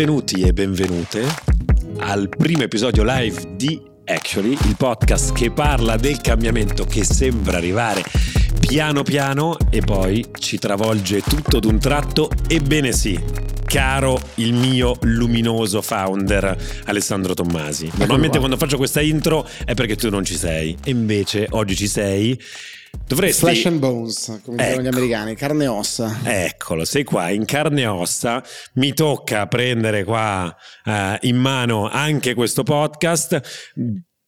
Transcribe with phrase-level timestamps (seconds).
[0.00, 1.26] Benvenuti e benvenute
[1.98, 8.02] al primo episodio live di Actually, il podcast che parla del cambiamento che sembra arrivare
[8.58, 12.30] piano piano e poi ci travolge tutto d'un tratto.
[12.48, 13.20] Ebbene sì,
[13.66, 17.90] caro il mio luminoso founder Alessandro Tommasi.
[17.96, 21.88] Normalmente quando faccio questa intro è perché tu non ci sei, e invece oggi ci
[21.88, 22.40] sei.
[23.06, 23.40] Dovresti...
[23.40, 24.68] Flesh and bones, come ecco.
[24.68, 24.96] dicono gli ecco.
[24.96, 26.20] americani, carne e ossa.
[26.22, 28.42] Eccolo, sei qua in carne e ossa.
[28.74, 30.54] Mi tocca prendere qua
[30.84, 33.72] uh, in mano anche questo podcast.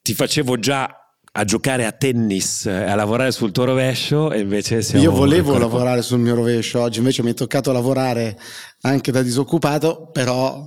[0.03, 0.97] Ti facevo già
[1.35, 5.03] a giocare a tennis, a lavorare sul tuo rovescio e invece siamo...
[5.03, 6.03] Io volevo lavorare qua.
[6.03, 8.37] sul mio rovescio, oggi invece mi è toccato lavorare
[8.83, 10.67] anche da disoccupato, però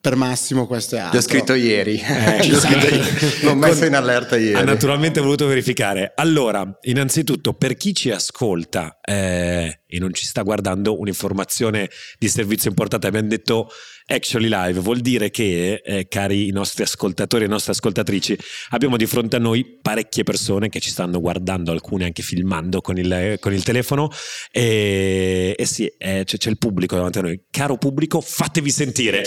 [0.00, 1.18] per Massimo questo è altro.
[1.18, 3.42] L'ho scritto ieri, eh, L'ho scritto ieri.
[3.42, 4.54] l'ho messo in allerta ieri.
[4.54, 6.12] Ha naturalmente voluto verificare.
[6.16, 12.70] Allora, innanzitutto, per chi ci ascolta eh, e non ci sta guardando, un'informazione di servizio
[12.70, 13.68] importante, abbiamo detto
[14.06, 18.38] Actually Live, vuol dire che, eh, cari i nostri ascoltatori e nostre ascoltatrici,
[18.70, 22.98] abbiamo di fronte a noi parecchie persone che ci stanno guardando, alcune anche filmando con
[22.98, 24.08] il, con il telefono
[24.50, 27.40] e, e sì, eh, c'è, c'è il pubblico davanti a noi.
[27.50, 29.24] Caro pubblico, fatevi sentire.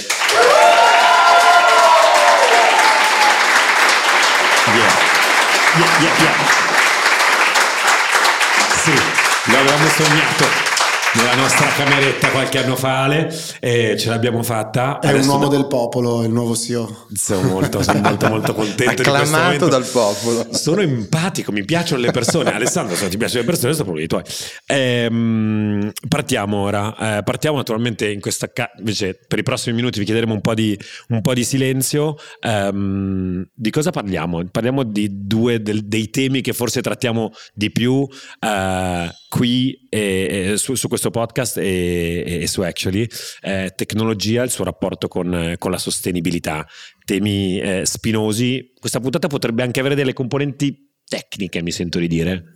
[5.80, 6.36] yeah, yeah, yeah.
[8.84, 8.94] Sí,
[9.52, 10.73] lo habíamos soñado.
[11.16, 15.00] Nella nostra cameretta qualche anno fa Ale e ce l'abbiamo fatta.
[15.00, 15.56] È Adesso un uomo da...
[15.58, 17.08] del popolo, il nuovo CEO.
[17.14, 20.48] Sono molto, sono molto, molto contento Acclamato dal popolo.
[20.52, 22.54] Sono empatico, mi piacciono le persone.
[22.54, 24.24] Alessandro, se ti piacciono le persone, sono proprio i tuoi.
[24.66, 27.18] Ehm, partiamo ora.
[27.18, 28.52] Eh, partiamo naturalmente in questa...
[28.52, 30.78] Ca- invece per i prossimi minuti vi chiederemo un po' di,
[31.10, 32.16] un po di silenzio.
[32.42, 34.44] Ehm, di cosa parliamo?
[34.52, 38.08] Parliamo di due del, dei temi che forse trattiamo di più
[38.40, 43.08] eh, qui e, e su, su, questo podcast e, e su Actually,
[43.42, 46.68] eh, tecnologia, il suo rapporto con, con la sostenibilità,
[47.06, 48.74] temi eh, spinosi.
[48.80, 52.56] Questa puntata potrebbe anche avere delle componenti tecniche, mi sento di dire.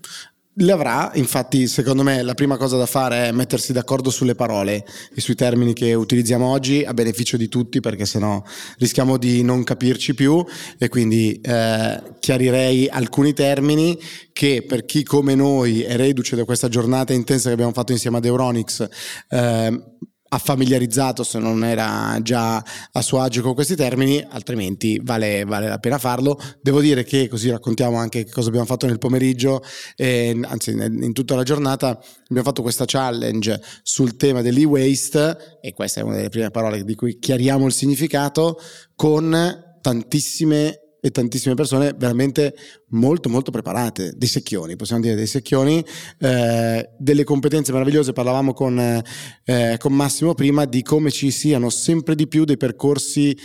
[0.60, 4.84] Le avrà, infatti secondo me la prima cosa da fare è mettersi d'accordo sulle parole
[5.14, 8.42] e sui termini che utilizziamo oggi a beneficio di tutti perché sennò
[8.80, 10.44] rischiamo di non capirci più.
[10.80, 14.00] E quindi eh, chiarirei alcuni termini
[14.34, 18.18] che per chi come noi è reduce da questa giornata intensa che abbiamo fatto insieme
[18.18, 18.88] ad Euronics
[19.30, 19.84] eh,
[20.30, 25.68] ha familiarizzato se non era già a suo agio con questi termini, altrimenti vale, vale,
[25.68, 26.40] la pena farlo.
[26.62, 29.64] Devo dire che così raccontiamo anche cosa abbiamo fatto nel pomeriggio,
[29.96, 36.02] eh, anzi in tutta la giornata abbiamo fatto questa challenge sul tema dell'e-waste e questa
[36.02, 38.60] è una delle prime parole di cui chiariamo il significato
[38.96, 42.56] con tantissime e tantissime persone veramente
[42.90, 45.84] molto molto preparate, dei secchioni, possiamo dire dei secchioni,
[46.20, 49.04] eh, delle competenze meravigliose, parlavamo con,
[49.46, 53.36] eh, con Massimo prima di come ci siano sempre di più dei percorsi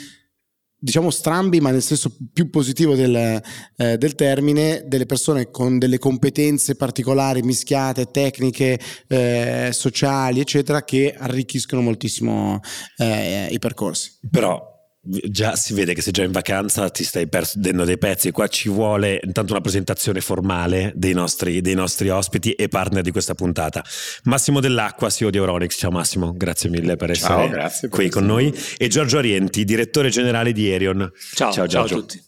[0.83, 3.41] diciamo strambi, ma nel senso più positivo del,
[3.77, 11.15] eh, del, termine, delle persone con delle competenze particolari, mischiate, tecniche, eh, sociali, eccetera, che
[11.17, 12.59] arricchiscono moltissimo
[12.97, 14.19] eh, i percorsi.
[14.29, 14.72] Però
[15.05, 18.31] già si vede che sei già in vacanza, ti stai perdendo dei pezzi.
[18.31, 23.11] Qua ci vuole intanto una presentazione formale dei nostri, dei nostri ospiti e partner di
[23.11, 23.85] questa puntata.
[24.25, 25.77] Massimo Dell'Acqua, CEO di Euronics.
[25.77, 28.55] Ciao Massimo, grazie mille per essere ciao, qui con noi.
[28.77, 31.11] E Giorgio Arienti, direttore generale di Erion.
[31.35, 32.23] Ciao, ciao, ciao a tutti.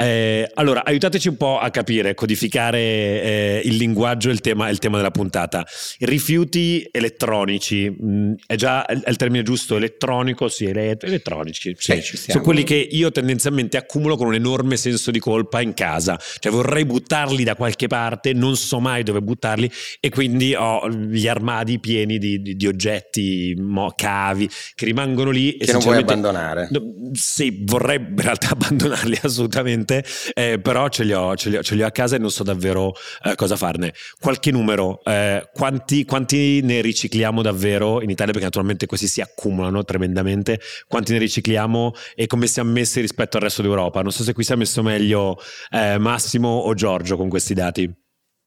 [0.00, 4.78] Eh, allora, aiutateci un po' a capire, codificare eh, il linguaggio e il tema, il
[4.78, 5.66] tema, della puntata.
[5.98, 9.76] Rifiuti elettronici, mh, mm, è già è il termine giusto?
[9.76, 10.48] Elettronico?
[10.48, 11.74] Sì, elettronici.
[11.76, 12.00] Sì.
[12.00, 16.18] Sì, sono quelli che io tendenzialmente accumulo con un enorme senso di colpa in casa.
[16.38, 21.28] Cioè vorrei buttarli da qualche parte, non so mai dove buttarli e quindi ho gli
[21.28, 25.58] armadi pieni di, di, di oggetti, mo, cavi, che rimangono lì.
[25.58, 26.68] Che non vuoi abbandonare.
[26.70, 26.80] No,
[27.12, 31.62] sì, vorrei in realtà abbandonarli assolutamente niente, eh, però ce li, ho, ce, li ho,
[31.62, 32.94] ce li, ho, a casa e non so davvero
[33.24, 33.92] eh, cosa farne.
[34.20, 38.32] Qualche numero, eh, quanti, quanti, ne ricicliamo davvero in Italia?
[38.32, 40.60] Perché naturalmente questi si accumulano tremendamente.
[40.86, 44.02] Quanti ne ricicliamo e come siamo messi rispetto al resto d'Europa?
[44.02, 45.36] Non so se qui si è messo meglio
[45.70, 47.92] eh, Massimo o Giorgio con questi dati.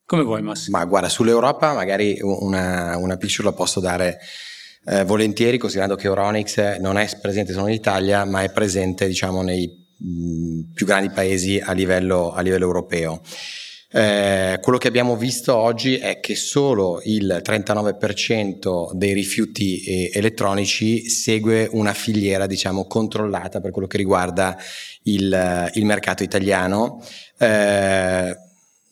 [0.06, 0.78] Come vuoi Massimo?
[0.78, 4.18] Ma guarda, sull'Europa magari una, una picture la posso dare
[4.86, 9.40] eh, volentieri, considerando che Euronics non è presente solo in Italia, ma è presente diciamo
[9.40, 9.83] nei
[10.74, 13.22] più grandi paesi a livello, a livello europeo.
[13.96, 21.08] Eh, quello che abbiamo visto oggi è che solo il 39% dei rifiuti eh, elettronici
[21.08, 24.58] segue una filiera diciamo controllata per quello che riguarda
[25.04, 27.00] il, il mercato italiano.
[27.38, 28.36] Eh,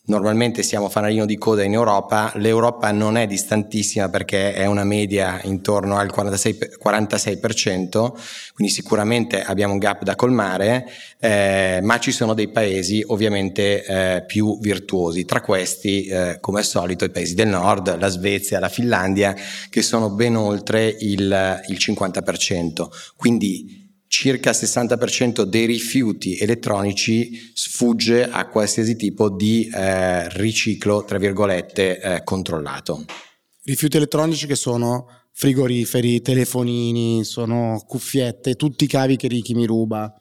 [0.05, 5.39] normalmente siamo fanalino di coda in Europa, l'Europa non è distantissima perché è una media
[5.43, 8.11] intorno al 46, 46%
[8.53, 10.87] quindi sicuramente abbiamo un gap da colmare,
[11.19, 16.65] eh, ma ci sono dei paesi ovviamente eh, più virtuosi, tra questi eh, come al
[16.65, 19.35] solito i paesi del nord, la Svezia, la Finlandia,
[19.69, 22.87] che sono ben oltre il, il 50%.
[23.15, 23.82] Quindi
[24.13, 31.99] circa il 60% dei rifiuti elettronici sfugge a qualsiasi tipo di eh, riciclo, tra virgolette,
[31.99, 33.05] eh, controllato.
[33.63, 40.13] Rifiuti elettronici che sono frigoriferi, telefonini, sono cuffiette, tutti i cavi che Ricky mi ruba.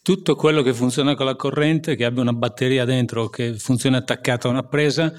[0.00, 4.46] Tutto quello che funziona con la corrente, che abbia una batteria dentro, che funziona attaccata
[4.46, 5.12] a una presa,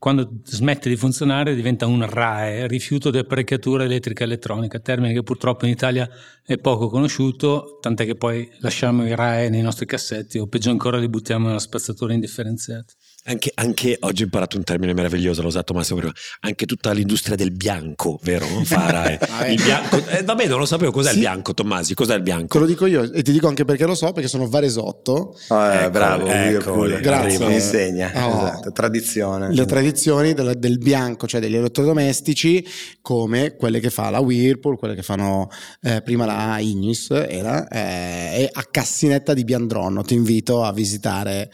[0.00, 5.66] quando smette di funzionare diventa un RAE, rifiuto di apparecchiatura elettrica elettronica, termine che purtroppo
[5.66, 6.08] in Italia
[6.42, 10.96] è poco conosciuto, tant'è che poi lasciamo i RAE nei nostri cassetti o peggio ancora
[10.96, 12.94] li buttiamo nella spazzatura indifferenziata.
[13.24, 16.14] Anche, anche, oggi ho imparato un termine meraviglioso, l'ho usato Massimo prima.
[16.40, 18.46] Anche tutta l'industria del bianco, vero?
[18.64, 19.10] Fara,
[19.44, 19.52] eh.
[19.52, 21.16] il bianco, eh, vabbè, non lo sapevo cos'è sì.
[21.16, 21.92] il bianco, Tommasi.
[21.92, 22.54] Cos'è il bianco?
[22.54, 25.36] Te lo dico io e ti dico anche perché lo so, perché sono Varesotto.
[25.50, 27.46] Eh, ecco, bravo, ecco, grazie.
[27.46, 28.10] Mi insegna.
[28.14, 29.52] Oh, esatto, tradizione.
[29.52, 32.66] Le tradizioni del, del, bianco, cioè degli elettrodomestici,
[33.02, 35.50] come quelle che fa la Whirlpool, quelle che fanno
[35.82, 40.02] eh, prima la Ignis, era, eh, e a Cassinetta di Biandronno.
[40.02, 41.50] Ti invito a visitare.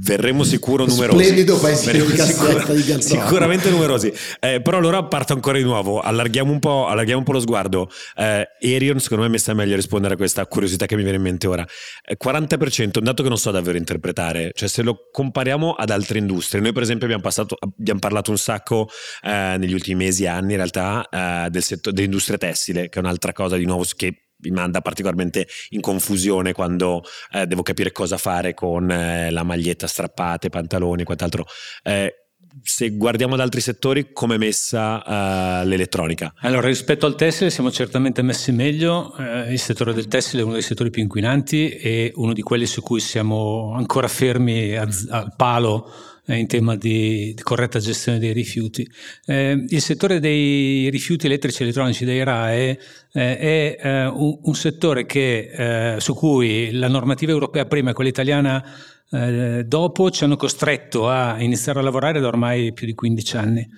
[0.00, 3.22] Verremo sicuro numerosi splendido paesino di cassetta di Piazzale.
[3.22, 4.12] Sicuramente numerosi.
[4.40, 7.90] Eh, però allora parto ancora di nuovo, allarghiamo un po', allarghiamo un po lo sguardo.
[8.16, 11.22] Eh, Erion, secondo me, mi sta meglio rispondere a questa curiosità che mi viene in
[11.22, 11.66] mente ora.
[12.04, 16.18] Eh, 40% un dato che non so davvero interpretare, cioè se lo compariamo ad altre
[16.18, 18.88] industrie, noi per esempio abbiamo, passato, abbiamo parlato un sacco
[19.22, 23.02] eh, negli ultimi mesi e anni in realtà eh, del settore, dell'industria tessile, che è
[23.02, 27.02] un'altra cosa di nuovo che mi manda particolarmente in confusione quando
[27.32, 31.46] eh, devo capire cosa fare con eh, la maglietta strappata, i pantaloni e quant'altro.
[31.82, 32.14] Eh,
[32.62, 36.32] se guardiamo ad altri settori, come è messa uh, l'elettronica?
[36.40, 39.14] Allora, rispetto al tessile siamo certamente messi meglio.
[39.16, 42.66] Uh, il settore del tessile è uno dei settori più inquinanti e uno di quelli
[42.66, 48.32] su cui siamo ancora fermi al palo eh, in tema di, di, corretta gestione dei
[48.32, 48.88] rifiuti.
[49.26, 52.78] Eh, il settore dei rifiuti elettrici e elettronici dei RAE
[53.12, 57.92] eh, è eh, un, un, settore che, eh, su cui la normativa europea prima e
[57.94, 58.64] quella italiana
[59.10, 63.68] eh, dopo ci hanno costretto a iniziare a lavorare da ormai più di 15 anni.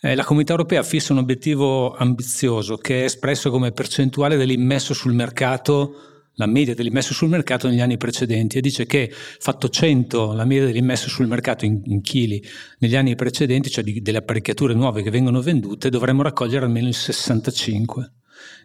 [0.00, 6.09] la Comunità europea fissa un obiettivo ambizioso che è espresso come percentuale dell'immesso sul mercato
[6.34, 10.66] la media dell'immesso sul mercato negli anni precedenti e dice che fatto 100 la media
[10.66, 12.42] dell'immesso sul mercato in, in chili
[12.78, 16.94] negli anni precedenti, cioè di, delle apparecchiature nuove che vengono vendute, dovremmo raccogliere almeno il
[16.94, 18.12] 65.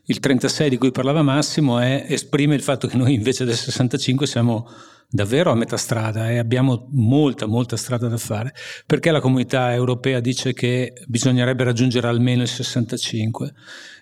[0.06, 4.28] Il 36 di cui parlava Massimo è, esprime il fatto che noi invece del 65
[4.28, 4.70] siamo
[5.10, 8.54] davvero a metà strada e abbiamo molta, molta strada da fare,
[8.86, 13.54] perché la comunità europea dice che bisognerebbe raggiungere almeno il 65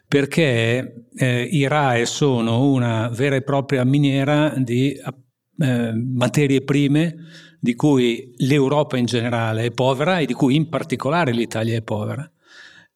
[0.05, 7.15] perché eh, i RAE sono una vera e propria miniera di eh, materie prime
[7.59, 12.29] di cui l'Europa in generale è povera e di cui in particolare l'Italia è povera.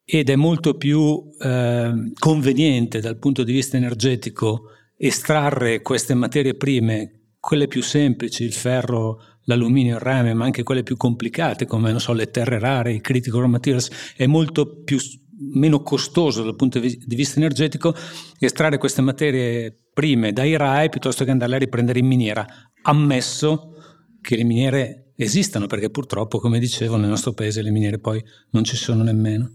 [0.04, 7.17] Ed è molto più eh, conveniente dal punto di vista energetico estrarre queste materie prime,
[7.48, 12.12] quelle più semplici, il ferro, l'alluminio, il rame, ma anche quelle più complicate come so,
[12.12, 15.00] le terre rare, i critical raw materials, è molto più
[15.54, 17.96] meno costoso dal punto di vista energetico
[18.38, 22.46] estrarre queste materie prime dai RAE piuttosto che andarle a riprendere in miniera,
[22.82, 23.76] ammesso
[24.20, 28.66] che le miniere esistano, perché purtroppo, come dicevo, nel nostro paese le miniere poi non
[28.66, 29.50] ci sono nemmeno.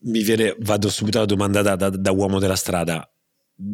[0.00, 3.08] Mi viene, vado subito alla domanda da, da, da uomo della strada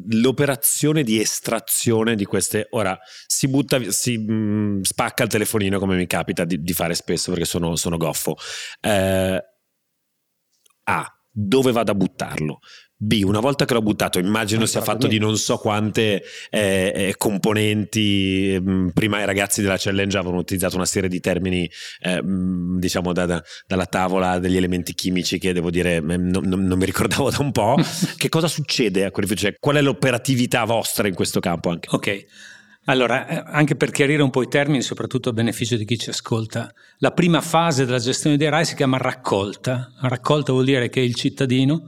[0.08, 5.96] l'operazione di estrazione di queste ora si butta si mh, mm, spacca il telefonino come
[5.96, 8.36] mi capita di, di fare spesso perché sono, sono goffo
[8.80, 9.42] eh,
[10.84, 11.15] a.
[11.38, 12.60] Dove vado a buttarlo?
[12.98, 17.14] B, una volta che l'ho buttato, immagino sia fatto di non so quante eh, eh,
[17.18, 18.56] componenti.
[18.58, 23.12] Mm, prima i ragazzi della challenge avevano utilizzato una serie di termini, eh, mm, diciamo,
[23.12, 26.86] da, da, dalla tavola degli elementi chimici che devo dire mm, non, non, non mi
[26.86, 27.76] ricordavo da un po'.
[28.16, 29.36] che cosa succede a quelli?
[29.36, 31.68] Cioè, qual è l'operatività vostra in questo campo?
[31.68, 31.88] Anche?
[31.90, 32.24] Ok.
[32.88, 36.10] Allora, eh, anche per chiarire un po' i termini, soprattutto a beneficio di chi ci
[36.10, 39.92] ascolta, la prima fase della gestione dei RAI si chiama raccolta.
[40.00, 41.82] Raccolta vuol dire che il cittadino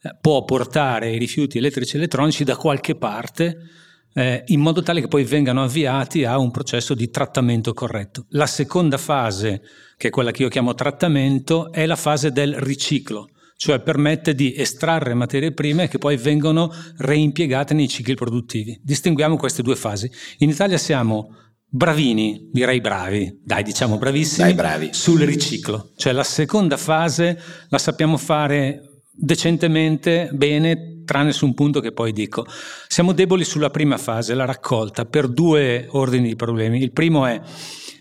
[0.00, 3.58] eh, può portare i rifiuti elettrici e elettronici da qualche parte
[4.14, 8.24] eh, in modo tale che poi vengano avviati a un processo di trattamento corretto.
[8.30, 9.60] La seconda fase,
[9.98, 14.54] che è quella che io chiamo trattamento, è la fase del riciclo cioè permette di
[14.56, 18.78] estrarre materie prime che poi vengono reimpiegate nei cicli produttivi.
[18.80, 20.08] Distinguiamo queste due fasi.
[20.38, 21.34] In Italia siamo
[21.68, 24.90] bravini, direi bravi, dai diciamo bravissimi, dai, bravi.
[24.92, 25.90] sul riciclo.
[25.96, 27.36] Cioè la seconda fase
[27.68, 32.46] la sappiamo fare decentemente, bene, tranne su un punto che poi dico.
[32.86, 36.80] Siamo deboli sulla prima fase, la raccolta, per due ordini di problemi.
[36.80, 37.42] Il primo è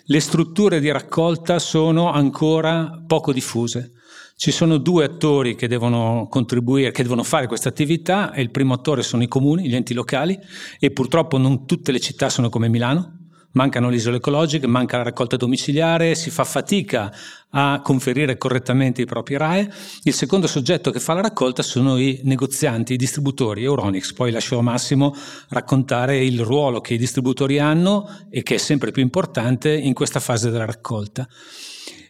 [0.06, 3.94] le strutture di raccolta sono ancora poco diffuse.
[4.40, 9.02] Ci sono due attori che devono contribuire, che devono fare questa attività il primo attore
[9.02, 10.38] sono i comuni, gli enti locali
[10.80, 13.18] e purtroppo non tutte le città sono come Milano
[13.54, 17.12] mancano le isole ecologiche, manca la raccolta domiciliare, si fa fatica
[17.50, 19.74] a conferire correttamente i propri RAE.
[20.04, 24.14] Il secondo soggetto che fa la raccolta sono i negozianti, i distributori, Euronix.
[24.14, 25.16] Poi lascio a Massimo
[25.50, 30.20] raccontare il ruolo che i distributori hanno e che è sempre più importante in questa
[30.20, 31.28] fase della raccolta.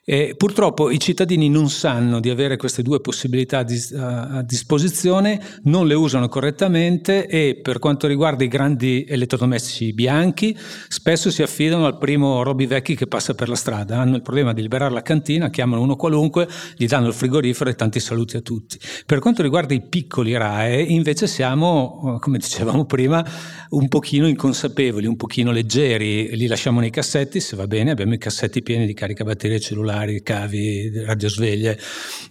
[0.09, 5.95] Eh, purtroppo i cittadini non sanno di avere queste due possibilità a, disposizione, non le
[5.95, 12.41] usano correttamente e per quanto riguarda i grandi elettrodomestici bianchi, spesso si affidano al primo
[12.41, 15.81] Roby Vecchi che passa per la strada, hanno il problema di liberare la cantina, chiamano
[15.81, 16.47] uno qualunque,
[16.77, 18.79] gli danno il frigorifero e tanti saluti a tutti.
[19.05, 23.25] Per quanto riguarda i piccoli RAE, invece siamo, come dicevamo prima,
[23.71, 28.17] un pochino inconsapevoli, un pochino leggeri, li lasciamo nei cassetti, se va bene, abbiamo i
[28.17, 31.79] cassetti pieni di caricabatterie cellulari cellulari, cavi, radiosveglie,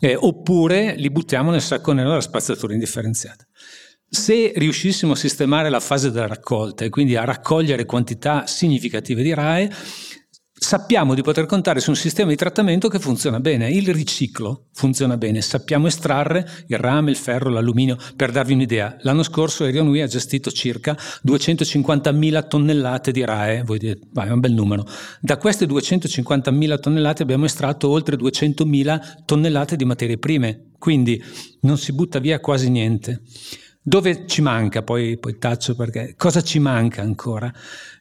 [0.00, 3.44] eh, oppure li buttiamo nel sacco nero della spazzatura indifferenziata.
[4.08, 9.34] Se riuscissimo a sistemare la fase della raccolta e quindi a raccogliere quantità significative di
[9.34, 9.70] RAE,
[10.58, 13.70] sappiamo di poter contare su un sistema di trattamento che funziona bene.
[13.70, 17.98] Il riciclo funziona bene, sappiamo estrarre il rame, il ferro, l'alluminio.
[18.16, 20.96] Per darvi un'idea, l'anno scorso Erionui ha gestito circa
[21.26, 24.86] 250.000 tonnellate di RAE, voi dite, vai, è un bel numero.
[25.20, 31.22] Da queste 250.000 tonnellate abbiamo estratto oltre 200.000 tonnellate di materie prime, quindi
[31.60, 33.20] non si butta via quasi niente.
[33.88, 37.52] Dove ci manca, poi, poi taccio perché, cosa ci manca ancora?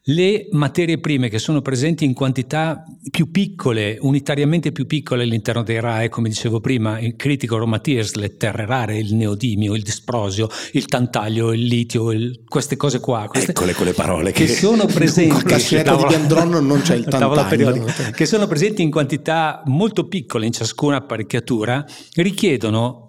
[0.06, 5.80] Le materie prime che sono presenti in quantità più piccole, unitariamente più piccole all'interno dei
[5.80, 10.50] RAE, come dicevo prima, il critico raw materials, le terre rare, il neodimio, il disprosio,
[10.72, 13.28] il tantaglio, il litio, il, queste cose qua.
[13.28, 15.48] Queste, Eccole quelle parole che, che sono presenti.
[15.48, 17.86] La scelta di Gendron non c'è il tantaglio.
[18.12, 23.05] Che sono presenti in quantità molto piccole in ciascuna apparecchiatura, richiedono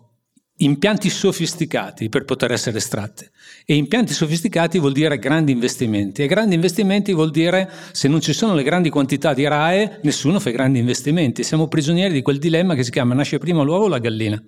[0.58, 3.30] impianti sofisticati per poter essere estratte.
[3.64, 6.22] E impianti sofisticati vuol dire grandi investimenti.
[6.22, 10.40] E grandi investimenti vuol dire se non ci sono le grandi quantità di RAE, nessuno
[10.40, 11.42] fa grandi investimenti.
[11.42, 14.42] Siamo prigionieri di quel dilemma che si chiama nasce prima l'uovo o la gallina.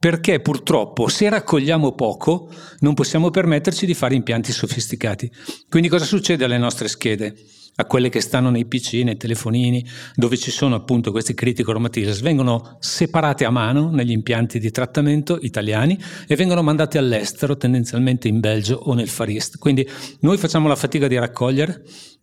[0.00, 5.30] Perché purtroppo se raccogliamo poco non possiamo permetterci di fare impianti sofisticati.
[5.68, 7.36] Quindi cosa succede alle nostre schede?
[7.76, 9.82] a quelle che stanno nei PC, nei telefonini,
[10.14, 15.38] dove ci sono appunto questi critical materials, vengono separate a mano negli impianti di trattamento
[15.40, 19.56] italiani e vengono mandate all'estero, tendenzialmente in Belgio o nel Far East.
[19.56, 19.88] Quindi
[20.20, 21.82] noi facciamo la fatica di raccogliere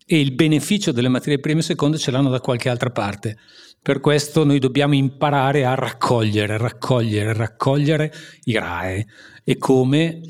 [0.10, 3.38] e il beneficio delle materie prime seconde ce l'hanno da qualche altra parte.
[3.82, 8.14] Per questo noi dobbiamo imparare a raccogliere, raccogliere, raccogliere
[8.46, 9.06] i RAE
[9.44, 10.22] e come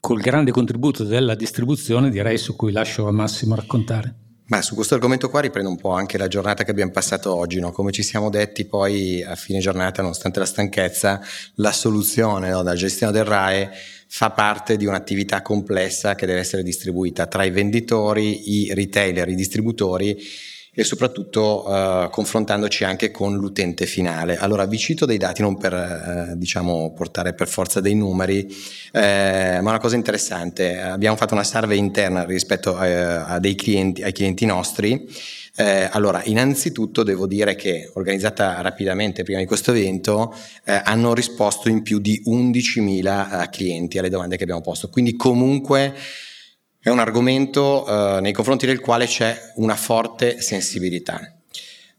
[0.00, 4.27] col grande contributo della distribuzione direi su cui lascio a Massimo raccontare.
[4.48, 7.60] Ma su questo argomento qua riprendo un po' anche la giornata che abbiamo passato oggi,
[7.60, 7.70] no?
[7.70, 11.20] come ci siamo detti poi a fine giornata, nonostante la stanchezza,
[11.56, 13.70] la soluzione no, della gestione del RAE
[14.06, 19.34] fa parte di un'attività complessa che deve essere distribuita tra i venditori, i retailer, i
[19.34, 20.18] distributori
[20.78, 24.36] e soprattutto uh, confrontandoci anche con l'utente finale.
[24.36, 28.46] Allora vi cito dei dati non per uh, diciamo portare per forza dei numeri,
[28.92, 34.04] eh, ma una cosa interessante, abbiamo fatto una survey interna rispetto eh, a dei clienti,
[34.04, 35.04] ai clienti nostri.
[35.56, 40.32] Eh, allora, innanzitutto devo dire che organizzata rapidamente prima di questo evento
[40.64, 45.92] eh, hanno risposto in più di 11.000 clienti alle domande che abbiamo posto, quindi comunque
[46.88, 51.20] è un argomento eh, nei confronti del quale c'è una forte sensibilità.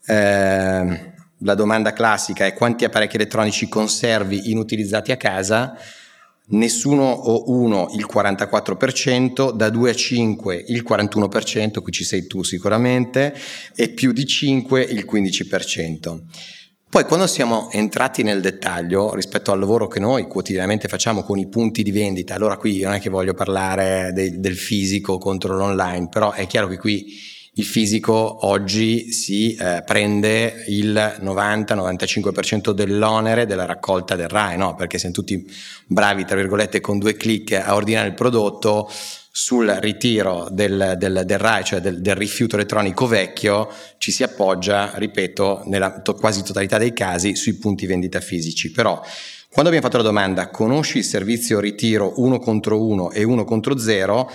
[0.06, 5.78] Eh, la domanda classica è quanti apparecchi elettronici conservi inutilizzati a casa?
[6.52, 12.42] Nessuno o uno il 44%, da 2 a 5 il 41%, qui ci sei tu
[12.42, 13.36] sicuramente,
[13.76, 16.20] e più di 5 il 15%.
[16.90, 21.48] Poi quando siamo entrati nel dettaglio rispetto al lavoro che noi quotidianamente facciamo con i
[21.48, 26.10] punti di vendita, allora qui non è che voglio parlare de- del fisico contro l'online,
[26.10, 27.16] però è chiaro che qui
[27.54, 34.74] il fisico oggi si eh, prende il 90-95% dell'onere della raccolta del RAE, no?
[34.74, 35.48] perché siamo tutti
[35.86, 38.90] bravi, tra virgolette, con due clic a ordinare il prodotto,
[39.32, 44.92] sul ritiro del, del, del RAI, cioè del, del, rifiuto elettronico vecchio, ci si appoggia,
[44.96, 48.72] ripeto, nella to- quasi totalità dei casi sui punti vendita fisici.
[48.72, 49.02] Però
[49.52, 53.78] quando abbiamo fatto la domanda, conosci il servizio ritiro uno contro uno e uno contro
[53.78, 54.32] zero?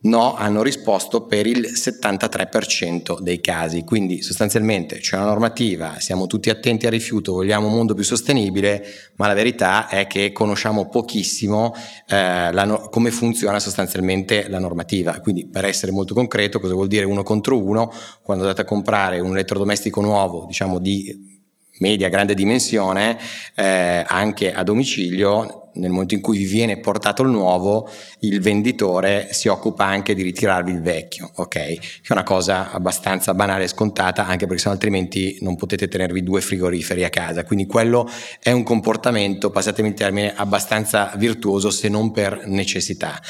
[0.00, 3.82] No, hanno risposto per il 73% dei casi.
[3.82, 8.84] Quindi sostanzialmente c'è una normativa, siamo tutti attenti al rifiuto, vogliamo un mondo più sostenibile,
[9.16, 11.74] ma la verità è che conosciamo pochissimo
[12.06, 15.18] eh, no- come funziona sostanzialmente la normativa.
[15.18, 17.92] Quindi per essere molto concreto, cosa vuol dire uno contro uno?
[18.22, 21.37] Quando andate a comprare un elettrodomestico nuovo, diciamo di
[21.78, 23.18] media, grande dimensione,
[23.54, 27.88] eh, anche a domicilio, nel momento in cui vi viene portato il nuovo,
[28.20, 31.48] il venditore si occupa anche di ritirarvi il vecchio, ok?
[31.48, 36.22] Che è una cosa abbastanza banale e scontata, anche perché se altrimenti non potete tenervi
[36.22, 37.44] due frigoriferi a casa.
[37.44, 38.08] Quindi quello
[38.40, 43.20] è un comportamento, passatemi il termine, abbastanza virtuoso se non per necessità.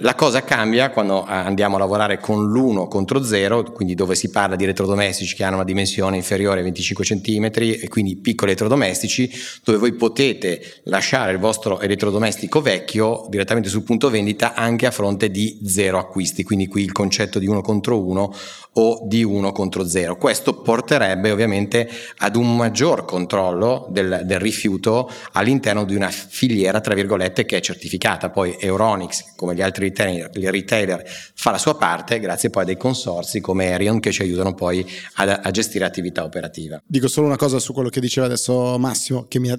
[0.00, 4.30] La cosa cambia quando eh, andiamo a lavorare con l'1 contro 0, quindi dove si
[4.30, 9.28] parla di elettrodomestici che hanno una dimensione inferiore ai 25 cm e quindi piccoli elettrodomestici,
[9.64, 15.32] dove voi potete lasciare il vostro elettrodomestico vecchio direttamente sul punto vendita anche a fronte
[15.32, 18.34] di zero acquisti, quindi qui il concetto di 1 contro 1
[18.74, 20.16] o di 1 contro 0.
[20.16, 26.94] Questo porterebbe ovviamente ad un maggior controllo del, del rifiuto all'interno di una filiera, tra
[26.94, 28.30] virgolette, che è certificata.
[28.30, 31.02] Poi Euronics, come gli altri retailer, il retailer
[31.34, 34.86] fa la sua parte grazie poi a dei consorsi come Arion che ci aiutano poi
[35.14, 36.80] a, a gestire attività operativa.
[36.86, 39.58] Dico solo una cosa su quello che diceva adesso Massimo, che mi ha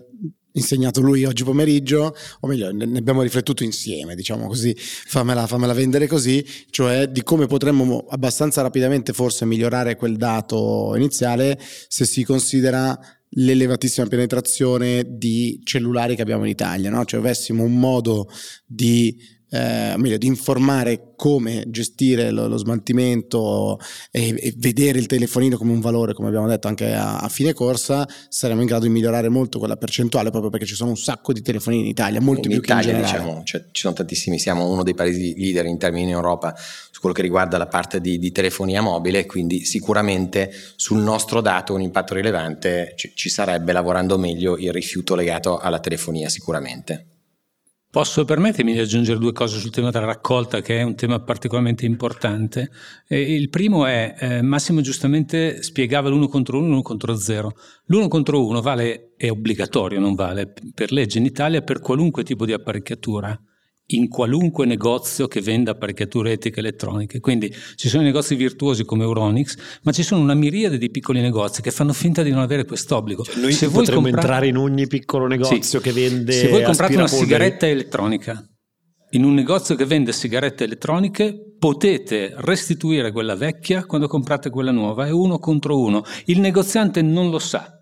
[0.54, 6.08] insegnato lui oggi pomeriggio, o meglio, ne abbiamo riflettuto insieme, diciamo così, fammela, fammela, vendere
[6.08, 13.00] così, cioè di come potremmo abbastanza rapidamente forse migliorare quel dato iniziale se si considera
[13.34, 17.06] l'elevatissima penetrazione di cellulari che abbiamo in Italia, no?
[17.06, 18.28] cioè avessimo un modo
[18.66, 23.80] di eh, meglio, di informare come gestire lo, lo smaltimento
[24.12, 27.54] e, e, vedere il telefonino come un valore, come abbiamo detto anche a, a, fine
[27.54, 31.34] corsa, saremo in grado di migliorare molto quella percentuale proprio perché ci sono un sacco
[31.34, 33.20] di telefonini in Italia, molti in più Italia, che in generale.
[33.22, 37.00] Diciamo, cioè, ci sono tantissimi, siamo uno dei paesi leader in termini in Europa su
[37.00, 41.82] quello che riguarda la parte di, di telefonia mobile, quindi sicuramente sul nostro dato un
[41.82, 47.19] impatto rilevante ci, ci sarebbe lavorando meglio il rifiuto legato alla telefonia sicuramente.
[47.92, 51.88] Posso permettermi di aggiungere due cose sul tema della raccolta, che è un tema particolarmente
[51.88, 52.70] importante.
[53.08, 57.56] Il primo è, eh, Massimo giustamente spiegava l'uno contro uno l'uno contro zero.
[57.86, 62.46] L'uno contro uno vale, è obbligatorio, non vale per legge in Italia per qualunque tipo
[62.46, 63.42] di apparecchiatura
[63.92, 67.20] in qualunque negozio che venda apparecchiature etiche elettroniche.
[67.20, 71.62] Quindi ci sono negozi virtuosi come Euronix, ma ci sono una miriade di piccoli negozi
[71.62, 73.24] che fanno finta di non avere quest'obbligo.
[73.24, 74.22] Cioè, noi se potremmo compra...
[74.22, 75.80] entrare in ogni piccolo negozio sì.
[75.80, 78.44] che vende Se voi comprate una sigaretta elettronica
[79.12, 85.08] in un negozio che vende sigarette elettroniche potete restituire quella vecchia quando comprate quella nuova,
[85.08, 86.04] è uno contro uno.
[86.26, 87.79] Il negoziante non lo sa,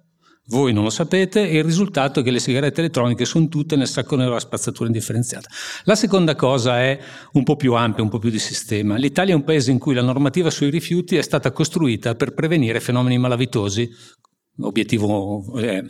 [0.47, 3.87] voi non lo sapete e il risultato è che le sigarette elettroniche sono tutte nel
[3.87, 5.49] sacco nero a spazzatura indifferenziata.
[5.83, 6.97] La seconda cosa è
[7.33, 8.95] un po' più ampia, un po' più di sistema.
[8.95, 12.79] L'Italia è un paese in cui la normativa sui rifiuti è stata costruita per prevenire
[12.79, 13.89] fenomeni malavitosi,
[14.59, 15.85] obiettivo eh,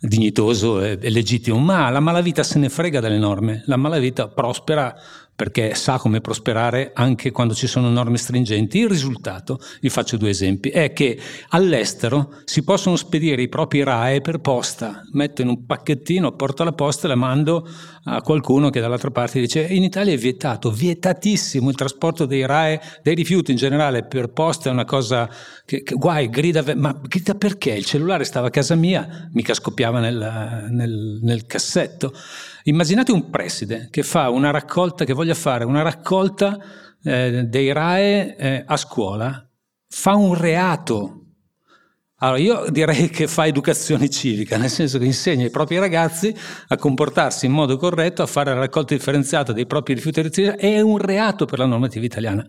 [0.00, 4.94] dignitoso e legittimo, ma la malavita se ne frega dalle norme, la malavita prospera
[5.36, 8.78] perché sa come prosperare anche quando ci sono norme stringenti.
[8.78, 11.18] Il risultato, vi faccio due esempi, è che
[11.50, 16.72] all'estero si possono spedire i propri RAE per posta, metto in un pacchettino, porto alla
[16.72, 17.68] posta e la mando
[18.04, 22.80] a qualcuno che dall'altra parte dice in Italia è vietato, vietatissimo il trasporto dei RAE,
[23.02, 25.28] dei rifiuti in generale per posta è una cosa
[25.66, 27.72] che, che guai, grida, ma grida perché?
[27.72, 32.12] Il cellulare stava a casa mia, mica scoppiava nel, nel, nel cassetto.
[32.68, 36.58] Immaginate un preside che fa una raccolta, che voglia fare una raccolta
[37.00, 39.48] eh, dei RAE eh, a scuola,
[39.88, 41.26] fa un reato.
[42.16, 46.34] Allora io direi che fa educazione civica, nel senso che insegna ai propri ragazzi
[46.66, 50.80] a comportarsi in modo corretto, a fare la raccolta differenziata dei propri rifiuti elettrici, è
[50.80, 52.44] un reato per la normativa italiana.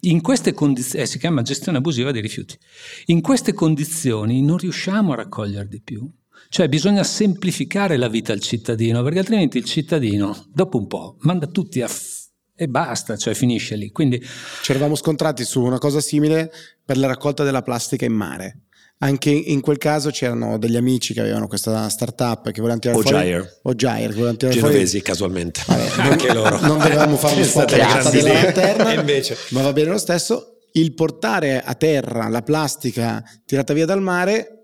[0.00, 2.58] In queste condizioni, eh, si chiama gestione abusiva dei rifiuti,
[3.04, 6.10] in queste condizioni non riusciamo a raccogliere di più.
[6.52, 11.46] Cioè bisogna semplificare la vita al cittadino, perché altrimenti il cittadino, dopo un po', manda
[11.46, 11.86] tutti a...
[11.86, 13.92] F- e basta, cioè finisce lì.
[13.92, 14.20] Quindi...
[14.60, 16.50] Ci eravamo scontrati su una cosa simile
[16.84, 18.62] per la raccolta della plastica in mare.
[18.98, 23.42] Anche in quel caso c'erano degli amici che avevano questa startup che volevano tirare Ogier.
[23.42, 25.04] fuori Ogier, che volevano tirare Genovesi fuori...
[25.04, 29.36] casualmente Vabbè, Anche loro Non dovevamo fare uno spot della lanterna invece.
[29.50, 34.59] Ma va bene lo stesso Il portare a terra la plastica tirata via dal mare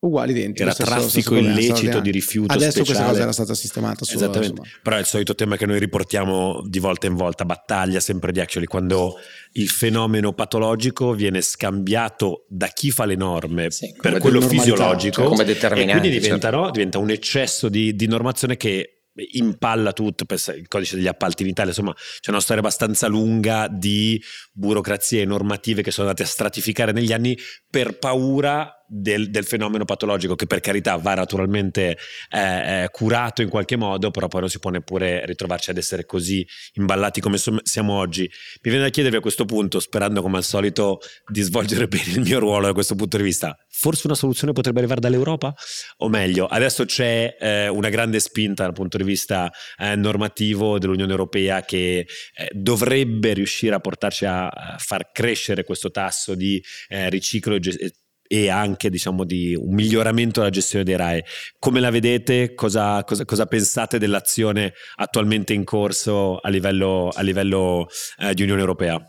[0.00, 0.62] uguali identici.
[0.62, 2.86] Era stesso, traffico stesso illecito di rifiuto Adesso speciale.
[2.86, 4.04] questa cosa era stata sistemata.
[4.04, 4.60] Su, Esattamente.
[4.60, 4.68] Insomma.
[4.82, 8.40] Però è il solito tema che noi riportiamo di volta in volta, battaglia sempre di
[8.40, 9.16] actually, quando
[9.52, 15.26] il fenomeno patologico viene scambiato da chi fa le norme sì, per quello fisiologico cioè
[15.26, 15.56] come e
[15.86, 16.56] quindi diventa, certo.
[16.56, 18.98] no, diventa un eccesso di, di normazione che
[19.32, 24.22] impalla tutto, il codice degli appalti in Italia, insomma c'è una storia abbastanza lunga di
[24.52, 27.36] burocrazie normative che sono andate a stratificare negli anni
[27.68, 31.98] per paura del, del, fenomeno patologico che per carità va naturalmente
[32.30, 36.06] eh, eh, curato in qualche modo, però poi non si può neppure ritrovarci ad essere
[36.06, 38.22] così imballati come siamo oggi.
[38.22, 42.20] Mi viene da chiedervi a questo punto, sperando come al solito di svolgere bene il
[42.20, 45.54] mio ruolo da questo punto di vista, forse una soluzione potrebbe arrivare dall'Europa?
[45.98, 51.10] O meglio, adesso c'è eh, una grande spinta dal punto di vista eh, normativo dell'Unione
[51.10, 52.06] Europea che eh,
[52.52, 57.92] dovrebbe riuscire a portarci a, a, far crescere questo tasso di eh, riciclo e gestione
[58.28, 61.24] e anche diciamo di un miglioramento della gestione dei RAE.
[61.58, 62.54] Come la vedete?
[62.54, 67.88] Cosa, cosa, cosa pensate dell'azione attualmente in corso a livello, a livello
[68.18, 69.02] eh, di Unione Europea?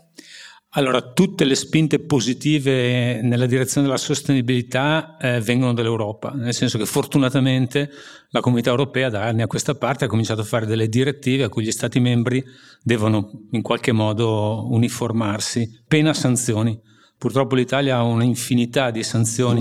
[0.74, 6.86] Allora, tutte le spinte positive nella direzione della sostenibilità eh, vengono dall'Europa, nel senso che
[6.86, 7.90] fortunatamente
[8.28, 11.48] la comunità europea da anni a questa parte ha cominciato a fare delle direttive a
[11.48, 12.44] cui gli Stati membri
[12.84, 16.80] devono in qualche modo uniformarsi, pena sanzioni.
[17.20, 19.58] Purtroppo l'Italia ha un'infinità di sanzioni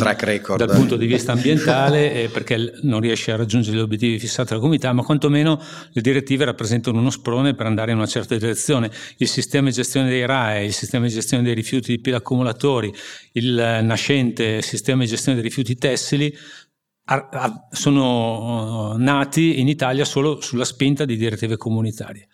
[0.56, 4.62] dal punto di vista ambientale eh, perché non riesce a raggiungere gli obiettivi fissati dalla
[4.62, 8.90] comunità, ma quantomeno le direttive rappresentano uno sprone per andare in una certa direzione.
[9.18, 12.96] Il sistema di gestione dei RAE, il sistema di gestione dei rifiuti di pile accumulatori,
[13.34, 16.34] il nascente sistema di gestione dei rifiuti tessili
[17.72, 22.28] sono nati in Italia solo sulla spinta di direttive comunitarie.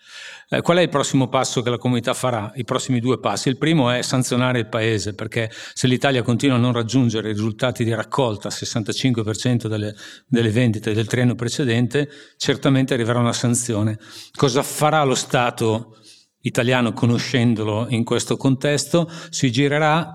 [0.48, 2.52] Eh, qual è il prossimo passo che la comunità farà?
[2.54, 3.48] I prossimi due passi.
[3.48, 7.84] Il primo è sanzionare il paese, perché se l'Italia continua a non raggiungere i risultati
[7.84, 9.94] di raccolta, 65% delle,
[10.26, 13.98] delle vendite del triennio precedente, certamente arriverà una sanzione.
[14.34, 15.96] Cosa farà lo Stato
[16.42, 19.10] italiano conoscendolo in questo contesto?
[19.30, 20.12] Si girerà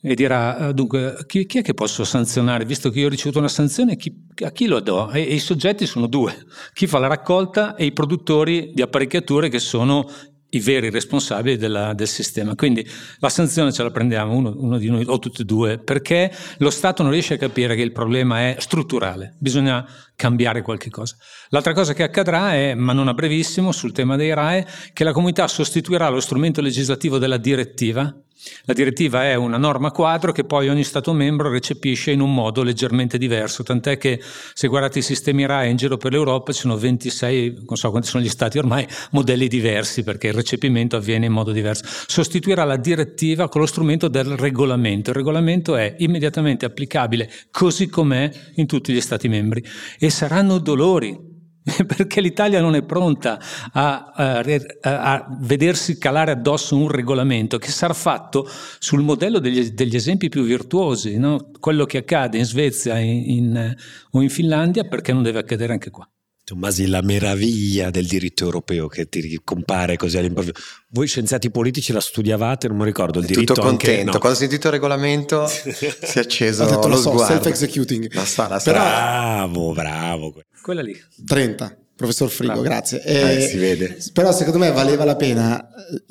[0.00, 3.38] e dirà ah, dunque chi, chi, è che posso sanzionare visto che io ho ricevuto
[3.38, 5.10] una sanzione chi, a chi lo do?
[5.10, 6.34] E, e, i soggetti sono due,
[6.74, 10.08] chi fa la raccolta e i produttori di apparecchiature che sono
[10.50, 12.54] i veri responsabili della, del sistema.
[12.54, 12.86] Quindi
[13.18, 16.70] la sanzione ce la prendiamo uno, uno, di noi o tutti e due perché lo
[16.70, 21.16] Stato non riesce a capire che il problema è strutturale, bisogna cambiare qualche cosa.
[21.48, 25.12] L'altra cosa che accadrà è, ma non a brevissimo, sul tema dei RAE, che la
[25.12, 28.14] comunità sostituirà lo strumento legislativo della direttiva
[28.64, 32.62] la direttiva è una norma quadro che poi ogni Stato membro recepisce in un modo
[32.62, 34.20] leggermente diverso, tant'è che
[34.52, 38.08] se guardate i sistemi RAE in giro per l'Europa ci sono 26, non so quanti
[38.08, 41.84] sono gli Stati ormai, modelli diversi perché il recepimento avviene in modo diverso.
[41.86, 45.10] Sostituirà la direttiva con lo strumento del regolamento.
[45.10, 49.64] Il regolamento è immediatamente applicabile così com'è in tutti gli Stati membri
[49.98, 51.34] e saranno dolori
[51.86, 53.38] perché l'Italia non è pronta
[53.72, 54.42] a, a,
[54.82, 58.48] a, vedersi calare addosso un regolamento che sarà fatto
[58.78, 61.50] sul modello degli, degli esempi più virtuosi, no?
[61.58, 63.74] quello che accade in Svezia in, in,
[64.12, 66.08] o in Finlandia, perché non deve accadere anche qua.
[66.46, 70.54] Tommasi, la meraviglia del diritto europeo che ti compare così all'improvviso.
[70.90, 73.90] Voi scienziati politici la studiavate, non mi ricordo il è diritto tutto contento.
[73.90, 74.10] Anche, no.
[74.12, 78.14] Quando ho sentito il regolamento si è acceso ha detto, lo so, self-executing.
[78.14, 78.70] La sa, la sa.
[78.70, 80.40] Bravo, bravo.
[80.62, 80.96] Quella lì.
[81.26, 81.78] 30.
[81.96, 82.68] Professor Frigo, Bravo.
[82.68, 83.02] grazie.
[83.02, 83.96] Eh, eh, si vede.
[84.12, 85.66] Però secondo me valeva la pena,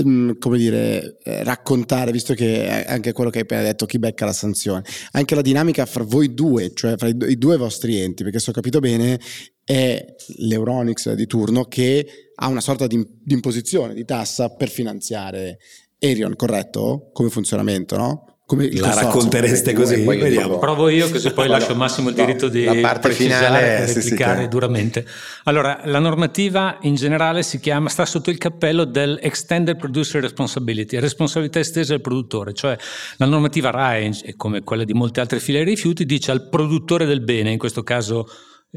[0.06, 4.26] mm, come dire, eh, raccontare, visto che anche quello che hai appena detto, chi becca
[4.26, 8.24] la sanzione, anche la dinamica fra voi due, cioè fra i, i due vostri enti,
[8.24, 9.20] perché se ho capito bene
[9.66, 10.06] è
[10.38, 15.58] l'Euronix di turno che ha una sorta di, di imposizione, di tassa per finanziare
[15.98, 17.10] Erion, corretto?
[17.12, 18.36] Come funzionamento, no?
[18.46, 20.04] Come la raccontereste così?
[20.04, 20.60] Vediamo.
[20.60, 24.44] Provo io così poi lascio Massimo il diritto no, di la parte finale e replicare
[24.44, 25.04] sì, duramente.
[25.46, 31.00] Allora, la normativa in generale si chiama, sta sotto il cappello del Extended Producer Responsibility,
[31.00, 32.78] responsabilità estesa del produttore, cioè
[33.18, 37.50] la normativa RAE, come quella di molte altre filiere rifiuti, dice al produttore del bene,
[37.50, 38.28] in questo caso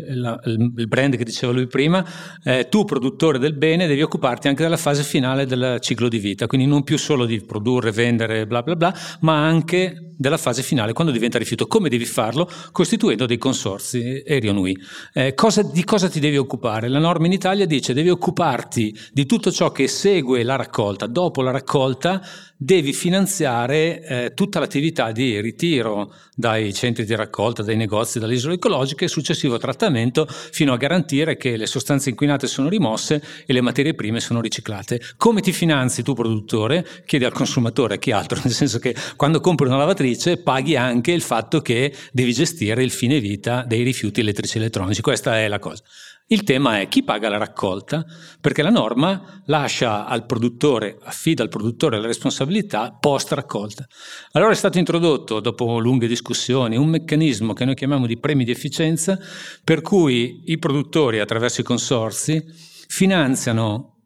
[0.07, 2.05] la, il brand che diceva lui prima,
[2.45, 6.47] eh, tu produttore del bene devi occuparti anche della fase finale del ciclo di vita,
[6.47, 10.93] quindi non più solo di produrre, vendere, bla bla bla, ma anche della fase finale,
[10.93, 11.69] quando diventa rifiuto.
[11.69, 12.51] Come devi farlo?
[12.73, 14.77] Costituendo dei consorzi, Erionui.
[15.13, 15.35] Eh,
[15.73, 16.89] di cosa ti devi occupare?
[16.89, 21.07] La norma in Italia dice devi occuparti di tutto ciò che segue la raccolta.
[21.07, 22.21] Dopo la raccolta
[22.61, 28.55] devi finanziare eh, tutta l'attività di ritiro dai centri di raccolta, dai negozi, dalle isole
[28.55, 33.61] ecologiche e successivo trattamento fino a garantire che le sostanze inquinate sono rimosse e le
[33.61, 35.01] materie prime sono riciclate.
[35.17, 36.85] Come ti finanzi tu produttore?
[37.07, 41.23] Chiedi al consumatore, chi altro, nel senso che quando compri una lavatrice paghi anche il
[41.23, 45.01] fatto che devi gestire il fine vita dei rifiuti elettrici e elettronici.
[45.01, 45.83] Questa è la cosa.
[46.31, 48.05] Il tema è chi paga la raccolta,
[48.39, 53.87] perché la norma lascia al produttore, affida al produttore la responsabilità post raccolta.
[54.33, 58.51] Allora è stato introdotto, dopo lunghe discussioni, un meccanismo che noi chiamiamo di premi di
[58.51, 59.19] efficienza,
[59.65, 62.45] per cui i produttori, attraverso i consorzi,
[62.89, 64.03] finanziano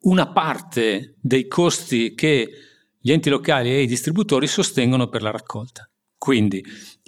[0.00, 2.50] una parte dei costi che
[2.98, 5.88] gli enti locali e i distributori sostengono per la raccolta.
[6.18, 6.62] Quindi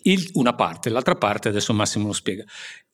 [0.05, 2.44] il, una parte, l'altra parte adesso Massimo lo spiega.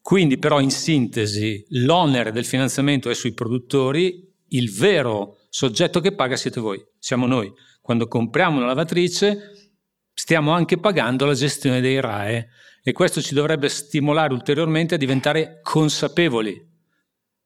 [0.08, 6.34] Quindi però in sintesi l'onere del finanziamento è sui produttori, il vero soggetto che paga
[6.34, 7.52] siete voi, siamo noi.
[7.82, 9.74] Quando compriamo una lavatrice
[10.14, 12.48] stiamo anche pagando la gestione dei RAE
[12.82, 16.58] e questo ci dovrebbe stimolare ulteriormente a diventare consapevoli.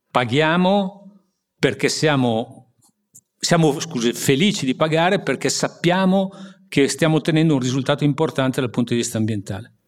[0.09, 1.25] Paghiamo
[1.59, 2.75] perché siamo,
[3.40, 6.31] siamo scusi, felici di pagare perché sappiamo
[6.68, 9.79] che stiamo ottenendo un risultato importante dal punto di vista ambientale.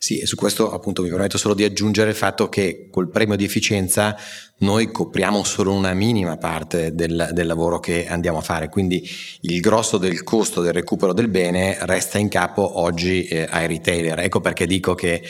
[0.00, 3.34] Sì, e su questo appunto mi permetto solo di aggiungere il fatto che col premio
[3.34, 4.16] di efficienza
[4.58, 9.04] noi copriamo solo una minima parte del, del, lavoro che andiamo a fare, quindi
[9.42, 14.20] il grosso del costo del recupero del bene resta in capo oggi eh, ai retailer.
[14.20, 15.20] Ecco perché dico che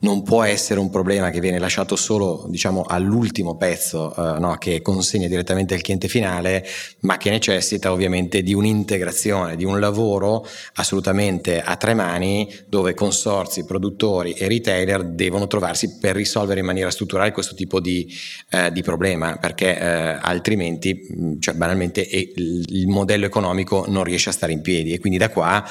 [0.00, 4.82] non può essere un problema che viene lasciato solo diciamo, all'ultimo pezzo eh, no, che
[4.82, 6.64] consegna direttamente al cliente finale,
[7.00, 13.64] ma che necessita ovviamente di un'integrazione, di un lavoro assolutamente a tre mani dove consorzi,
[13.64, 18.06] produttori e retailer devono trovarsi per risolvere in maniera strutturale questo tipo di,
[18.50, 24.52] eh, di problema, perché eh, altrimenti cioè, banalmente il modello economico non riesce a stare
[24.52, 24.92] in piedi.
[24.92, 25.64] E quindi da qua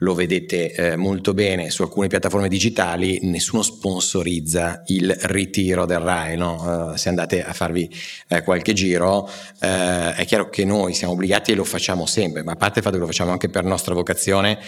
[0.00, 6.36] lo vedete eh, molto bene su alcune piattaforme digitali, nessuno sponsorizza il ritiro del RAI,
[6.36, 6.90] no?
[6.90, 7.90] uh, se andate a farvi
[8.28, 9.66] eh, qualche giro uh,
[10.14, 12.96] è chiaro che noi siamo obbligati e lo facciamo sempre, ma a parte il fatto
[12.96, 14.58] che lo facciamo anche per nostra vocazione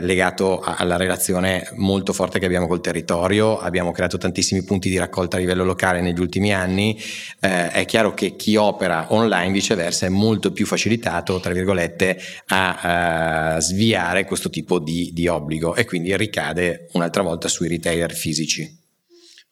[0.00, 4.98] legato a, alla relazione molto forte che abbiamo col territorio, abbiamo creato tantissimi punti di
[4.98, 7.00] raccolta a livello locale negli ultimi anni,
[7.38, 13.60] è chiaro che chi opera online viceversa è molto più facilitato, tra virgolette, a uh,
[13.60, 18.76] sviare questo tipo tipo di, di obbligo e quindi ricade un'altra volta sui retailer fisici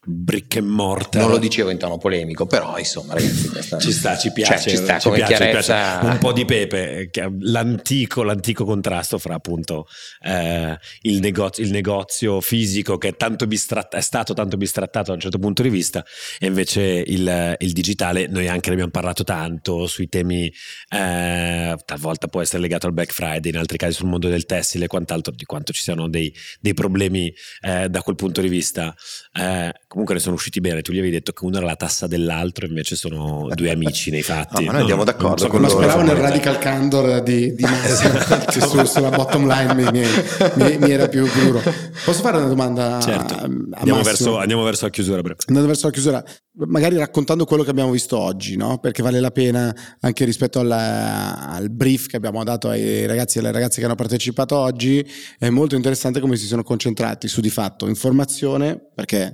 [0.07, 1.21] brick and mortar.
[1.21, 3.79] Non lo dicevo in tono polemico, però insomma, ragazzi, questa...
[3.79, 5.99] ci sta, ci piace, cioè, ci sta ci piace, chiarezza...
[5.99, 9.87] piace, un po' di pepe, l'antico, l'antico contrasto fra appunto
[10.23, 15.15] eh, il, negozio, il, negozio, fisico che è, tanto bistratt- è stato tanto bistrattato da
[15.15, 16.05] un certo punto di vista
[16.39, 20.53] e invece il, il digitale, noi anche ne abbiamo parlato tanto sui temi,
[20.91, 24.85] eh, talvolta può essere legato al Black Friday, in altri casi sul mondo del tessile
[24.85, 28.95] e quant'altro, di quanto ci siano dei, dei problemi eh, da quel punto di vista
[29.39, 30.81] eh, comunque ne sono usciti bene.
[30.81, 34.23] Tu gli avevi detto che uno era la tassa dell'altro, invece sono due amici nei
[34.23, 34.61] fatti.
[34.61, 35.43] No, ma noi andiamo d'accordo.
[35.43, 38.19] So con lo speravo nel radical candor di, di Massimo,
[38.67, 40.07] su, sulla bottom line mi, mi,
[40.55, 41.61] mi, mi, era più duro.
[42.05, 42.99] Posso fare una domanda?
[43.01, 43.35] Certo.
[43.35, 45.19] A, a andiamo, verso, andiamo, verso, la chiusura.
[45.19, 46.25] Andando verso la chiusura,
[46.67, 48.79] magari raccontando quello che abbiamo visto oggi, no?
[48.79, 53.41] perché vale la pena anche rispetto alla, al brief che abbiamo dato ai ragazzi e
[53.41, 55.07] alle ragazze che hanno partecipato oggi.
[55.39, 59.26] È molto interessante come si sono concentrati su di fatto informazione, perché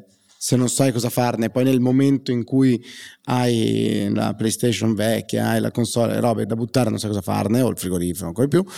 [0.44, 2.84] se non sai cosa farne, poi nel momento in cui
[3.26, 7.68] hai la PlayStation vecchia, hai la console, robe da buttare, non sai cosa farne, o
[7.68, 8.72] il frigorifero, ancora di più,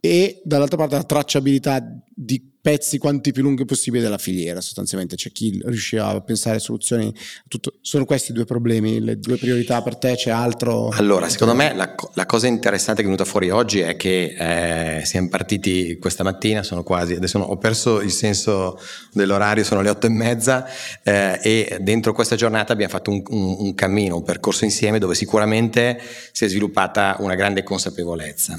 [0.00, 1.82] e dall'altra parte la tracciabilità
[2.14, 7.14] di pezzi quanti più lunghi possibile della filiera sostanzialmente c'è chi riusciva a pensare soluzioni
[7.48, 7.78] tutto.
[7.80, 11.94] sono questi due problemi le due priorità per te c'è altro allora secondo me la,
[12.14, 16.62] la cosa interessante che è venuta fuori oggi è che eh, siamo partiti questa mattina
[16.62, 18.78] sono quasi adesso ho perso il senso
[19.12, 20.66] dell'orario sono le otto e mezza
[21.02, 25.14] eh, e dentro questa giornata abbiamo fatto un, un, un cammino un percorso insieme dove
[25.14, 25.98] sicuramente
[26.32, 28.58] si è sviluppata una grande consapevolezza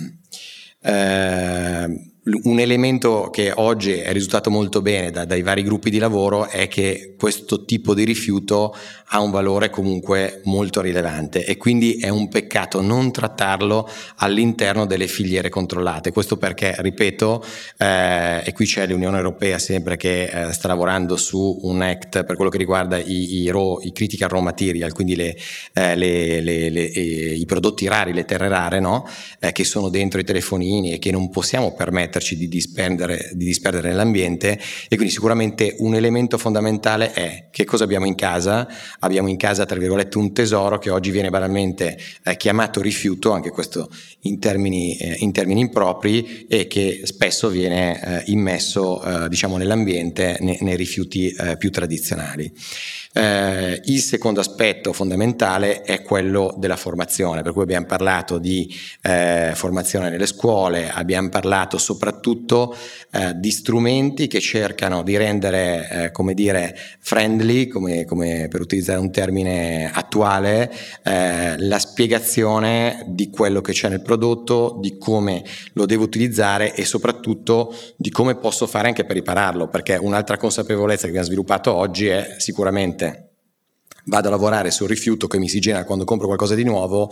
[0.84, 6.47] eh, un elemento che oggi è risultato molto bene da, dai vari gruppi di lavoro
[6.47, 8.75] è che questo tipo di rifiuto
[9.13, 15.07] ha un valore comunque molto rilevante e quindi è un peccato non trattarlo all'interno delle
[15.07, 16.12] filiere controllate.
[16.12, 17.43] Questo perché, ripeto,
[17.77, 22.36] eh, e qui c'è l'Unione Europea sempre che eh, sta lavorando su un act per
[22.36, 25.36] quello che riguarda i, i, raw, i critical raw material, quindi le,
[25.73, 29.07] eh, le, le, i prodotti rari, le terre rare, no?
[29.39, 33.45] Eh, che sono dentro i telefonini e che non possiamo permettere permetterci di disperdere, di
[33.45, 38.67] disperdere nell'ambiente e quindi sicuramente un elemento fondamentale è che cosa abbiamo in casa?
[39.00, 43.50] Abbiamo in casa tra virgolette un tesoro che oggi viene banalmente eh, chiamato rifiuto, anche
[43.50, 43.89] questo
[44.21, 50.38] in termini, eh, in termini, impropri e che spesso viene eh, immesso eh, diciamo nell'ambiente
[50.41, 52.52] nei, nei rifiuti eh, più tradizionali.
[53.13, 59.52] Eh, il secondo aspetto fondamentale è quello della formazione, per cui abbiamo parlato di eh,
[59.54, 62.74] formazione nelle scuole, abbiamo parlato soprattutto
[63.12, 69.00] eh, di strumenti che cercano di rendere, eh, come dire, friendly, come, come, per utilizzare
[69.00, 70.71] un termine attuale,
[71.04, 75.43] eh, la spiegazione di quello che c'è nel prodotto, di come
[75.74, 81.04] lo devo utilizzare e soprattutto di come posso fare anche per ripararlo, perché un'altra consapevolezza
[81.04, 83.00] che abbiamo sviluppato oggi è sicuramente
[84.05, 87.11] vado a lavorare sul rifiuto che mi si genera quando compro qualcosa di nuovo,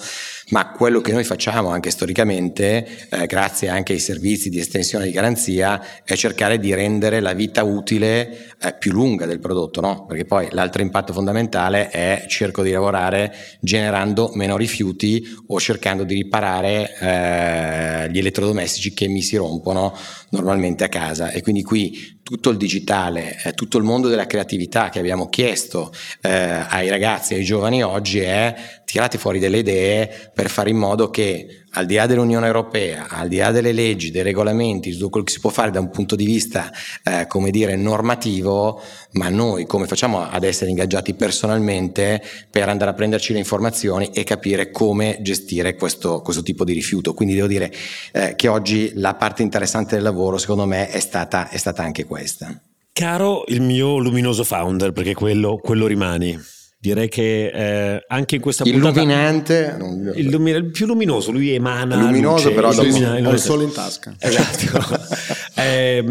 [0.50, 5.12] ma quello che noi facciamo anche storicamente, eh, grazie anche ai servizi di estensione di
[5.12, 10.06] garanzia, è cercare di rendere la vita utile eh, più lunga del prodotto, no?
[10.06, 16.16] Perché poi l'altro impatto fondamentale è cerco di lavorare generando meno rifiuti o cercando di
[16.16, 19.96] riparare eh, gli elettrodomestici che mi si rompono
[20.32, 21.32] normalmente a casa.
[21.32, 25.92] E quindi qui tutto il digitale, eh, tutto il mondo della creatività che abbiamo chiesto
[26.22, 31.10] eh, ai ragazzi, ai giovani oggi è tirate fuori delle idee per fare in modo
[31.10, 35.26] che al di là dell'Unione Europea, al di là delle leggi, dei regolamenti, tutto quello
[35.26, 36.72] che si può fare da un punto di vista,
[37.04, 38.82] eh, come dire, normativo,
[39.14, 44.24] ma noi come facciamo ad essere ingaggiati personalmente per andare a prenderci le informazioni e
[44.24, 47.14] capire come gestire questo, questo tipo di rifiuto.
[47.14, 47.72] Quindi devo dire
[48.12, 52.06] eh, che oggi la parte interessante del lavoro, secondo me, è stata, è stata anche
[52.06, 52.60] questa.
[52.92, 56.38] Caro il mio luminoso founder, perché quello, quello rimani
[56.82, 60.18] Direi che eh, anche in questa Illuminante, puntata...
[60.18, 64.16] Illumina, il più luminoso, lui emana Luminoso luce, però illumina, il sole in tasca.
[64.18, 64.98] Esatto.
[65.60, 66.02] eh,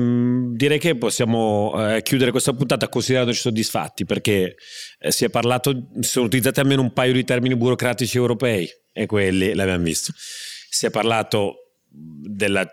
[0.53, 4.57] direi che possiamo eh, chiudere questa puntata considerandoci soddisfatti perché
[4.99, 9.07] eh, si è parlato, si sono utilizzati almeno un paio di termini burocratici europei e
[9.07, 10.13] quelli l'abbiamo visto.
[10.15, 12.69] Si è parlato della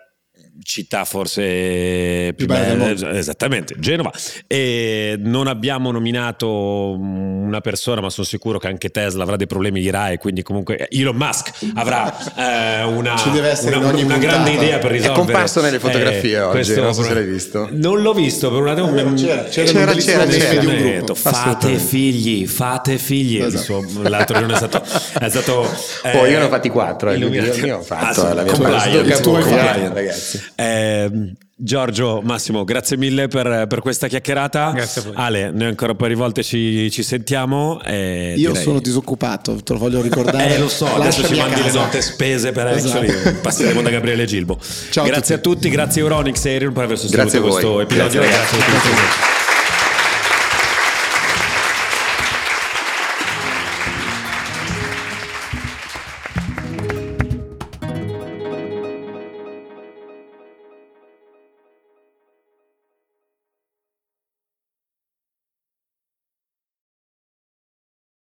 [0.66, 4.12] città forse più, più bella, bella esattamente Genova.
[4.46, 9.80] E non abbiamo nominato una persona ma sono sicuro che anche Tesla avrà dei problemi
[9.80, 15.04] di RAI quindi comunque Elon Musk avrà eh, una, una, una grande idea per risolvere
[15.06, 17.68] è comparso nelle fotografie eh, oggi non so se l'hai visto.
[17.70, 21.14] Non l'ho visto per un attimo c'era c'era, c'era, c'era, c'era di un gruppo.
[21.14, 23.84] fate figli fate figli esatto.
[24.02, 24.82] l'altro giorno è stato,
[25.18, 25.70] è stato
[26.02, 31.34] eh, oh io ne ho fatti quattro eh, io ho fatto la mia ragazzi eh,
[31.58, 34.72] Giorgio, Massimo, grazie mille per, per, questa chiacchierata.
[34.72, 35.14] Grazie a voi.
[35.16, 37.80] Ale, noi ancora un po' di volte ci, ci sentiamo.
[37.84, 38.54] Io direi...
[38.56, 40.52] sono disoccupato, te lo voglio ricordare.
[40.56, 42.98] eh, lo so, adesso ci mandi le note spese per esatto.
[42.98, 43.38] Action.
[43.40, 44.58] Passeremo da Gabriele Gilbo.
[44.90, 48.20] Ciao grazie a tutti, a tutti grazie Euronix e Ariel per aver sostenuto questo episodio.
[48.20, 48.58] Grazie, grazie.
[48.58, 49.35] grazie a tutti.